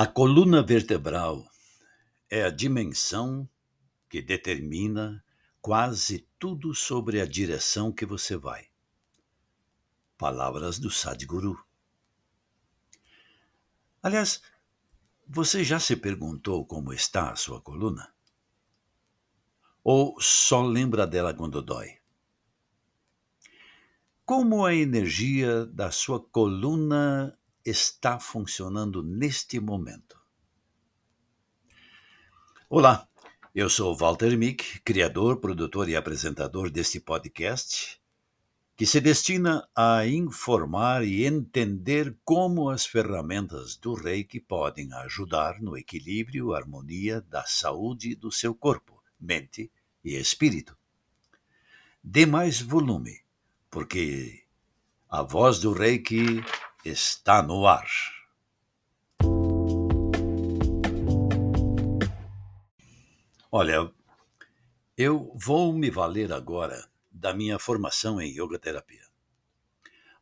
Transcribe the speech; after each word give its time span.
A 0.00 0.06
coluna 0.06 0.62
vertebral 0.62 1.46
é 2.30 2.42
a 2.42 2.48
dimensão 2.48 3.46
que 4.08 4.22
determina 4.22 5.22
quase 5.60 6.26
tudo 6.38 6.74
sobre 6.74 7.20
a 7.20 7.26
direção 7.26 7.92
que 7.92 8.06
você 8.06 8.34
vai. 8.34 8.66
Palavras 10.16 10.78
do 10.78 10.90
Sadhguru. 10.90 11.62
Aliás, 14.02 14.40
você 15.28 15.62
já 15.62 15.78
se 15.78 15.94
perguntou 15.96 16.64
como 16.64 16.94
está 16.94 17.32
a 17.32 17.36
sua 17.36 17.60
coluna? 17.60 18.10
Ou 19.84 20.18
só 20.18 20.62
lembra 20.62 21.06
dela 21.06 21.34
quando 21.34 21.60
dói? 21.60 21.98
Como 24.24 24.64
a 24.64 24.74
energia 24.74 25.66
da 25.66 25.90
sua 25.90 26.18
coluna 26.18 27.38
está 27.64 28.18
funcionando 28.18 29.02
neste 29.02 29.60
momento? 29.60 30.18
Olá, 32.68 33.08
eu 33.54 33.68
sou 33.68 33.96
Walter 33.96 34.36
Mick, 34.38 34.80
criador, 34.80 35.38
produtor 35.40 35.88
e 35.88 35.96
apresentador 35.96 36.70
deste 36.70 37.00
podcast, 37.00 38.00
que 38.76 38.86
se 38.86 39.00
destina 39.00 39.68
a 39.76 40.06
informar 40.06 41.04
e 41.04 41.26
entender 41.26 42.16
como 42.24 42.70
as 42.70 42.86
ferramentas 42.86 43.76
do 43.76 43.92
Reiki 43.92 44.40
podem 44.40 44.90
ajudar 44.94 45.60
no 45.60 45.76
equilíbrio 45.76 46.52
e 46.52 46.56
harmonia 46.56 47.20
da 47.20 47.44
saúde 47.44 48.14
do 48.14 48.32
seu 48.32 48.54
corpo, 48.54 49.02
mente 49.20 49.70
e 50.02 50.16
espírito. 50.16 50.78
Dê 52.02 52.24
mais 52.24 52.60
volume, 52.60 53.20
porque 53.68 54.44
a 55.08 55.22
voz 55.22 55.58
do 55.58 55.72
Reiki 55.72 56.42
está 56.84 57.42
no 57.42 57.66
ar. 57.66 57.88
Olha, 63.52 63.92
eu 64.96 65.32
vou 65.34 65.72
me 65.72 65.90
valer 65.90 66.32
agora 66.32 66.88
da 67.10 67.34
minha 67.34 67.58
formação 67.58 68.20
em 68.20 68.30
yoga 68.30 68.58
terapia. 68.58 69.04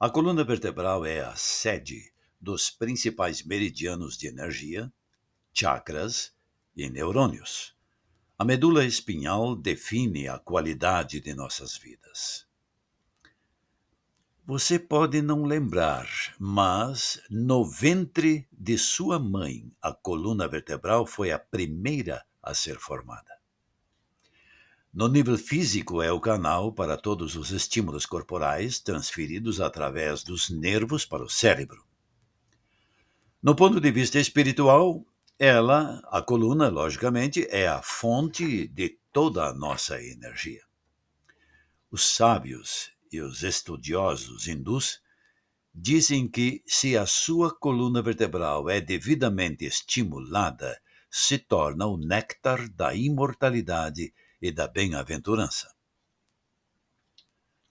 A 0.00 0.08
coluna 0.08 0.42
vertebral 0.42 1.04
é 1.04 1.20
a 1.20 1.36
sede 1.36 2.12
dos 2.40 2.70
principais 2.70 3.42
meridianos 3.42 4.16
de 4.16 4.28
energia, 4.28 4.92
chakras 5.52 6.32
e 6.74 6.88
neurônios. 6.88 7.76
A 8.38 8.44
medula 8.44 8.84
espinhal 8.84 9.54
define 9.54 10.28
a 10.28 10.38
qualidade 10.38 11.20
de 11.20 11.34
nossas 11.34 11.76
vidas. 11.76 12.47
Você 14.48 14.78
pode 14.78 15.20
não 15.20 15.44
lembrar, 15.44 16.08
mas 16.38 17.20
no 17.28 17.66
ventre 17.66 18.48
de 18.50 18.78
sua 18.78 19.18
mãe, 19.18 19.70
a 19.82 19.92
coluna 19.92 20.48
vertebral 20.48 21.04
foi 21.04 21.30
a 21.30 21.38
primeira 21.38 22.24
a 22.42 22.54
ser 22.54 22.78
formada. 22.78 23.30
No 24.90 25.06
nível 25.06 25.36
físico, 25.36 26.00
é 26.00 26.10
o 26.10 26.18
canal 26.18 26.72
para 26.72 26.96
todos 26.96 27.36
os 27.36 27.50
estímulos 27.50 28.06
corporais 28.06 28.80
transferidos 28.80 29.60
através 29.60 30.22
dos 30.22 30.48
nervos 30.48 31.04
para 31.04 31.22
o 31.22 31.28
cérebro. 31.28 31.84
No 33.42 33.54
ponto 33.54 33.78
de 33.78 33.90
vista 33.90 34.18
espiritual, 34.18 35.04
ela, 35.38 36.00
a 36.06 36.22
coluna, 36.22 36.70
logicamente, 36.70 37.46
é 37.50 37.68
a 37.68 37.82
fonte 37.82 38.66
de 38.66 38.98
toda 39.12 39.44
a 39.44 39.52
nossa 39.52 40.02
energia. 40.02 40.62
Os 41.90 42.02
sábios 42.02 42.96
e 43.10 43.20
os 43.20 43.42
estudiosos 43.42 44.46
hindus 44.48 45.00
dizem 45.74 46.28
que 46.28 46.62
se 46.66 46.96
a 46.96 47.06
sua 47.06 47.54
coluna 47.54 48.02
vertebral 48.02 48.68
é 48.68 48.80
devidamente 48.80 49.64
estimulada, 49.64 50.80
se 51.10 51.38
torna 51.38 51.86
o 51.86 51.96
néctar 51.96 52.68
da 52.68 52.94
imortalidade 52.94 54.12
e 54.40 54.50
da 54.50 54.68
bem-aventurança. 54.68 55.72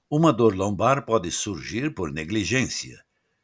Uma 0.10 0.32
dor 0.32 0.56
lombar 0.56 1.06
pode 1.06 1.32
surgir 1.32 1.94
por 1.94 2.12
negligência, 2.12 3.04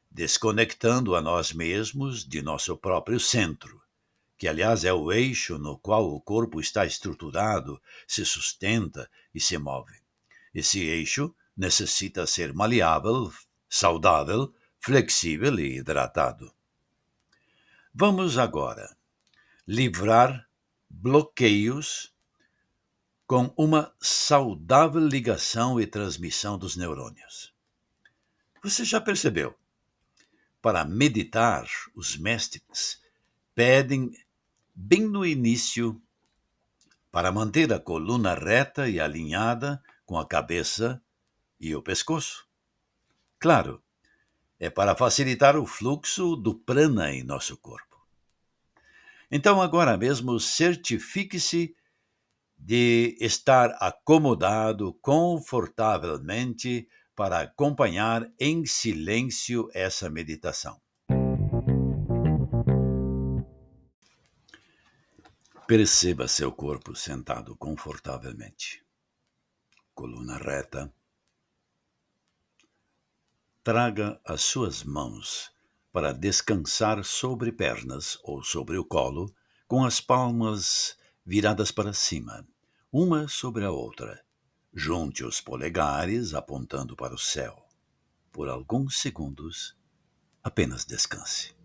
desconectando 0.09 1.15
a 1.15 1.21
nós 1.21 1.51
mesmos 1.51 2.25
de 2.25 2.41
nosso 2.41 2.77
próprio 2.77 3.19
centro, 3.19 3.81
que 4.37 4.47
aliás 4.47 4.85
é 4.85 4.93
o 4.93 5.11
eixo 5.11 5.57
no 5.57 5.77
qual 5.77 6.05
o 6.05 6.21
corpo 6.21 6.59
está 6.59 6.85
estruturado, 6.85 7.81
se 8.07 8.25
sustenta 8.25 9.09
e 9.33 9.39
se 9.39 9.57
move. 9.57 9.93
Esse 10.53 10.81
eixo 10.81 11.35
necessita 11.55 12.25
ser 12.25 12.53
maleável, 12.53 13.31
saudável, 13.69 14.53
flexível 14.79 15.59
e 15.59 15.77
hidratado. 15.77 16.53
Vamos 17.93 18.37
agora 18.37 18.95
livrar 19.67 20.47
bloqueios 20.89 22.13
com 23.25 23.53
uma 23.57 23.93
saudável 23.99 25.01
ligação 25.01 25.79
e 25.79 25.87
transmissão 25.87 26.57
dos 26.57 26.75
neurônios. 26.75 27.53
Você 28.61 28.85
já 28.85 29.01
percebeu? 29.01 29.55
Para 30.61 30.85
meditar, 30.85 31.67
os 31.95 32.15
mestres 32.17 33.01
pedem 33.53 34.11
bem 34.73 35.01
no 35.01 35.25
início 35.25 36.01
para 37.11 37.31
manter 37.31 37.71
a 37.73 37.79
coluna 37.79 38.33
reta 38.33 38.89
e 38.89 38.99
alinhada 38.99 39.83
com 40.05 40.17
a 40.17 40.25
cabeça 40.25 41.02
e 41.63 41.73
o 41.73 41.81
pescoço. 41.81 42.45
Claro, 43.39 43.81
é 44.59 44.69
para 44.69 44.95
facilitar 44.95 45.55
o 45.55 45.65
fluxo 45.65 46.35
do 46.35 46.53
prana 46.53 47.13
em 47.13 47.23
nosso 47.23 47.55
corpo. 47.55 48.05
Então, 49.31 49.61
agora 49.61 49.97
mesmo, 49.97 50.37
certifique-se 50.41 51.73
de 52.57 53.17
estar 53.19 53.77
acomodado 53.79 54.93
confortavelmente 54.95 56.87
para 57.15 57.39
acompanhar 57.39 58.29
em 58.37 58.65
silêncio 58.65 59.69
essa 59.73 60.09
meditação. 60.09 60.81
Perceba 65.65 66.27
seu 66.27 66.51
corpo 66.51 66.93
sentado 66.93 67.55
confortavelmente, 67.55 68.83
coluna 69.95 70.37
reta, 70.37 70.93
traga 73.63 74.19
as 74.25 74.41
suas 74.41 74.83
mãos 74.83 75.49
para 75.89 76.11
descansar 76.11 77.01
sobre 77.05 77.49
pernas 77.49 78.19
ou 78.21 78.43
sobre 78.43 78.77
o 78.77 78.83
colo, 78.83 79.33
com 79.65 79.85
as 79.85 80.01
palmas 80.01 80.97
viradas 81.25 81.71
para 81.71 81.93
cima, 81.93 82.45
uma 82.91 83.29
sobre 83.29 83.63
a 83.63 83.71
outra. 83.71 84.21
Junte 84.73 85.23
os 85.23 85.39
polegares 85.39 86.33
apontando 86.33 86.93
para 86.93 87.13
o 87.13 87.17
céu. 87.17 87.65
Por 88.33 88.49
alguns 88.49 88.97
segundos, 88.97 89.77
apenas 90.43 90.83
descanse. 90.83 91.55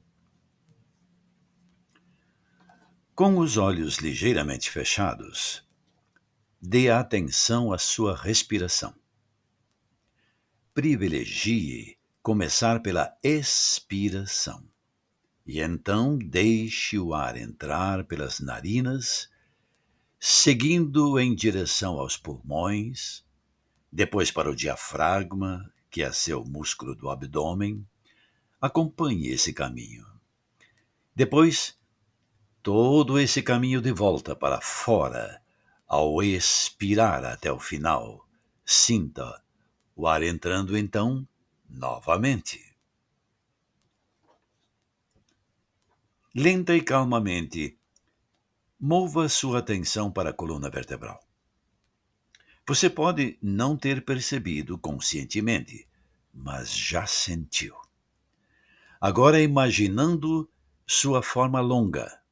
Com 3.12 3.38
os 3.38 3.56
olhos 3.56 3.96
ligeiramente 3.96 4.70
fechados, 4.70 5.66
dê 6.60 6.90
atenção 6.90 7.72
à 7.72 7.78
sua 7.78 8.14
respiração 8.14 8.94
privilegie 10.78 11.98
começar 12.22 12.80
pela 12.80 13.12
expiração. 13.20 14.62
E 15.44 15.60
então 15.60 16.16
deixe 16.16 16.96
o 16.96 17.12
ar 17.12 17.36
entrar 17.36 18.04
pelas 18.04 18.38
narinas, 18.38 19.28
seguindo 20.20 21.18
em 21.18 21.34
direção 21.34 21.98
aos 21.98 22.16
pulmões, 22.16 23.24
depois 23.90 24.30
para 24.30 24.48
o 24.48 24.54
diafragma, 24.54 25.68
que 25.90 26.00
é 26.00 26.12
seu 26.12 26.44
músculo 26.44 26.94
do 26.94 27.10
abdômen. 27.10 27.84
Acompanhe 28.60 29.30
esse 29.30 29.52
caminho. 29.52 30.06
Depois, 31.12 31.76
todo 32.62 33.18
esse 33.18 33.42
caminho 33.42 33.82
de 33.82 33.90
volta 33.90 34.36
para 34.36 34.60
fora, 34.60 35.42
ao 35.88 36.22
expirar 36.22 37.24
até 37.24 37.50
o 37.50 37.58
final, 37.58 38.24
sinta 38.64 39.42
o 39.98 40.06
ar 40.06 40.22
entrando 40.22 40.78
então 40.78 41.26
novamente. 41.68 42.64
Lenta 46.32 46.76
e 46.76 46.80
calmamente, 46.80 47.76
mova 48.78 49.28
sua 49.28 49.58
atenção 49.58 50.08
para 50.08 50.30
a 50.30 50.32
coluna 50.32 50.70
vertebral. 50.70 51.20
Você 52.64 52.88
pode 52.88 53.36
não 53.42 53.76
ter 53.76 54.04
percebido 54.04 54.78
conscientemente, 54.78 55.88
mas 56.32 56.72
já 56.72 57.04
sentiu. 57.04 57.74
Agora 59.00 59.40
imaginando 59.42 60.48
sua 60.86 61.24
forma 61.24 61.60
longa, 61.60 62.22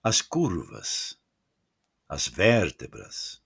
as 0.00 0.22
curvas, 0.22 1.18
as 2.08 2.28
vértebras, 2.28 3.42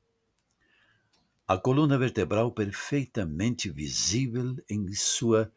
a 1.49 1.59
coluna 1.59 1.99
vertebral 1.99 2.53
perfeitamente 2.53 3.71
visível 3.71 4.55
em 4.69 4.93
sua 4.95 5.51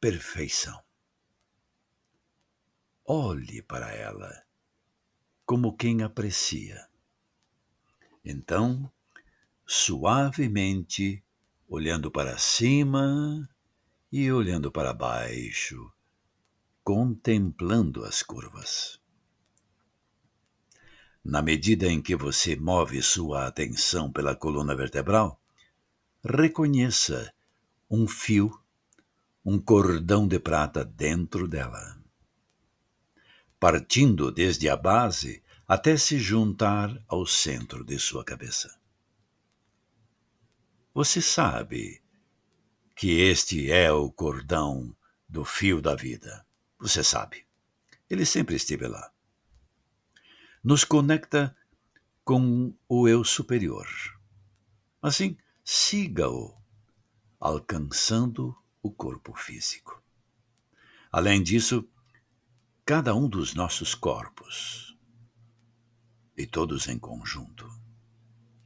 perfeição. 0.00 0.82
olhe 3.08 3.62
para 3.62 3.90
ela 3.94 4.44
como 5.46 5.74
quem 5.74 6.02
aprecia. 6.02 6.86
Então, 8.22 8.92
suavemente, 9.66 11.24
olhando 11.66 12.10
para 12.10 12.36
cima 12.36 13.48
e 14.12 14.30
olhando 14.30 14.70
para 14.70 14.92
baixo, 14.92 15.90
contemplando 16.84 18.04
as 18.04 18.22
curvas. 18.22 18.97
Na 21.28 21.42
medida 21.42 21.86
em 21.86 22.00
que 22.00 22.16
você 22.16 22.56
move 22.56 23.02
sua 23.02 23.46
atenção 23.46 24.10
pela 24.10 24.34
coluna 24.34 24.74
vertebral, 24.74 25.40
reconheça 26.24 27.32
um 27.90 28.08
fio, 28.08 28.58
um 29.44 29.58
cordão 29.58 30.26
de 30.26 30.38
prata 30.38 30.84
dentro 30.84 31.46
dela 31.46 31.98
partindo 33.58 34.30
desde 34.30 34.68
a 34.68 34.76
base 34.76 35.42
até 35.66 35.96
se 35.96 36.18
juntar 36.18 36.96
ao 37.08 37.26
centro 37.26 37.84
de 37.84 37.98
sua 37.98 38.24
cabeça. 38.24 38.78
Você 40.94 41.20
sabe 41.20 42.02
que 42.96 43.20
este 43.20 43.70
é 43.70 43.90
o 43.92 44.10
cordão 44.10 44.96
do 45.28 45.44
fio 45.44 45.80
da 45.80 45.94
vida. 45.94 46.46
Você 46.78 47.04
sabe. 47.04 47.46
Ele 48.08 48.24
sempre 48.24 48.56
esteve 48.56 48.86
lá. 48.86 49.12
Nos 50.68 50.84
conecta 50.84 51.56
com 52.22 52.74
o 52.86 53.08
eu 53.08 53.24
superior. 53.24 53.88
Assim, 55.00 55.34
siga-o, 55.64 56.54
alcançando 57.40 58.54
o 58.82 58.92
corpo 58.92 59.34
físico. 59.34 60.02
Além 61.10 61.42
disso, 61.42 61.88
cada 62.84 63.14
um 63.14 63.30
dos 63.30 63.54
nossos 63.54 63.94
corpos, 63.94 64.94
e 66.36 66.46
todos 66.46 66.86
em 66.86 66.98
conjunto, 66.98 67.66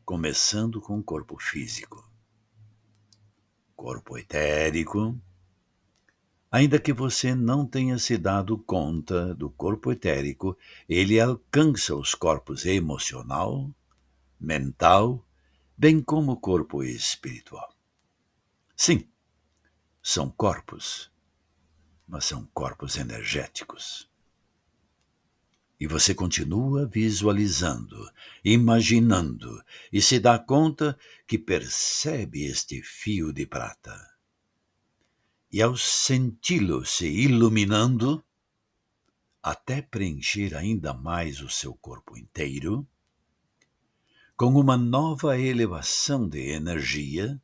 começando 0.05 0.81
com 0.81 0.99
o 0.99 1.05
corpo 1.05 1.39
físico, 1.39 2.11
corpo 3.77 4.19
etérico, 4.19 5.17
ainda 6.53 6.79
que 6.79 6.93
você 6.93 7.35
não 7.35 7.67
tenha 7.67 7.99
se 7.99 8.19
dado 8.19 8.59
conta 8.59 9.35
do 9.35 9.49
corpo 9.49 9.91
etérico, 9.91 10.55
ele 10.87 11.19
alcança 11.19 11.97
os 11.97 12.15
corpos 12.15 12.67
emocional, 12.67 13.75
mental, 14.39 15.27
bem 15.79 16.03
como 16.03 16.33
o 16.33 16.37
corpo 16.37 16.85
espiritual. 16.85 17.75
Sim, 18.77 19.09
são 20.03 20.29
corpos, 20.29 21.11
mas 22.07 22.27
são 22.27 22.45
corpos 22.53 22.99
energéticos. 22.99 24.11
E 25.81 25.87
você 25.87 26.15
continua 26.15 26.87
visualizando, 26.87 27.97
imaginando, 28.45 29.65
e 29.91 30.03
se 30.03 30.21
dá 30.21 30.39
conta 30.39 30.99
que 31.27 31.39
percebe 31.39 32.45
este 32.45 32.83
fio 32.83 33.33
de 33.33 33.47
prata. 33.47 34.12
E 35.53 35.61
ao 35.61 35.77
senti-lo 35.77 36.87
se 36.87 37.07
iluminando, 37.07 38.25
até 39.43 39.83
preencher 39.83 40.57
ainda 40.57 40.95
mais 40.95 41.43
o 41.43 41.49
seu 41.51 41.75
corpo 41.75 42.17
inteiro, 42.17 42.89
com 44.35 44.55
uma 44.59 44.79
nova 44.79 45.39
elevação 45.39 46.27
de 46.27 46.53
energia, 46.53 47.41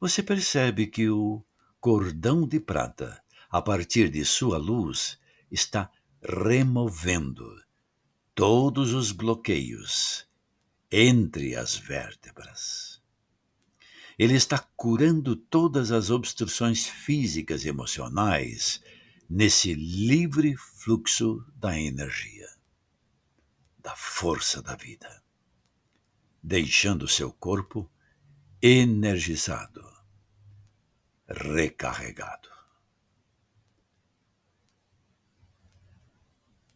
você 0.00 0.22
percebe 0.22 0.88
que 0.88 1.08
o 1.08 1.44
cordão 1.80 2.46
de 2.48 2.58
prata, 2.58 3.22
a 3.48 3.62
partir 3.62 4.10
de 4.10 4.24
sua 4.24 4.58
luz, 4.58 5.20
está 5.50 5.88
removendo 6.20 7.62
todos 8.34 8.92
os 8.92 9.12
bloqueios 9.12 10.26
entre 10.90 11.54
as 11.54 11.76
vértebras. 11.76 12.91
Ele 14.22 14.34
está 14.36 14.56
curando 14.56 15.34
todas 15.34 15.90
as 15.90 16.08
obstruções 16.08 16.86
físicas 16.86 17.64
e 17.64 17.68
emocionais 17.68 18.80
nesse 19.28 19.74
livre 19.74 20.56
fluxo 20.56 21.44
da 21.56 21.76
energia, 21.76 22.48
da 23.80 23.96
força 23.96 24.62
da 24.62 24.76
vida, 24.76 25.24
deixando 26.40 27.08
seu 27.08 27.32
corpo 27.32 27.90
energizado, 28.62 29.82
recarregado. 31.26 32.48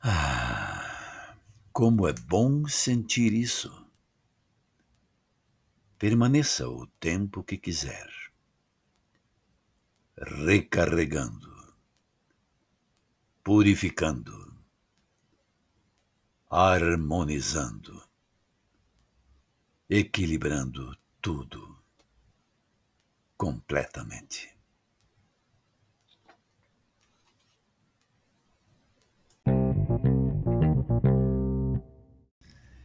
Ah, 0.00 1.36
como 1.72 2.08
é 2.08 2.12
bom 2.12 2.66
sentir 2.66 3.32
isso. 3.32 3.85
Permaneça 5.98 6.68
o 6.68 6.86
tempo 7.00 7.42
que 7.42 7.56
quiser, 7.56 8.10
recarregando, 10.18 11.74
purificando, 13.42 14.54
harmonizando, 16.50 18.06
equilibrando 19.88 20.98
tudo. 21.22 21.82
Completamente. 23.38 24.55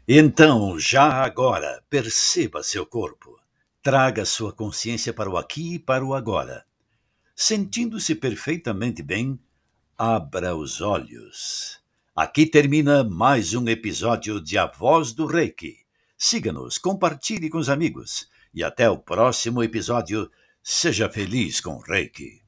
Então, 0.08 0.80
já 0.80 1.24
agora, 1.24 1.84
perceba 1.88 2.64
seu 2.64 2.86
corpo. 2.86 3.40
Traga 3.84 4.26
sua 4.26 4.52
consciência 4.52 5.14
para 5.14 5.30
o 5.30 5.38
aqui 5.38 5.76
e 5.76 5.80
para 5.80 6.04
o 6.04 6.16
agora. 6.16 6.66
Sentindo-se 7.36 8.16
perfeitamente 8.16 9.04
bem, 9.04 9.40
abra 9.96 10.56
os 10.56 10.82
olhos. 10.82 11.80
Aqui 12.16 12.48
termina 12.48 13.04
mais 13.04 13.54
um 13.54 13.68
episódio 13.70 14.42
de 14.42 14.58
A 14.58 14.66
Voz 14.66 15.14
do 15.14 15.28
Reiki. 15.28 15.78
Siga-nos, 16.18 16.80
compartilhe 16.80 17.50
com 17.50 17.60
os 17.60 17.70
amigos 17.70 18.28
e 18.54 18.64
até 18.64 18.90
o 18.90 18.98
próximo 18.98 19.64
episódio. 19.64 20.30
Seja 20.64 21.10
feliz 21.10 21.62
com 21.62 21.78
Reiki. 21.78 22.41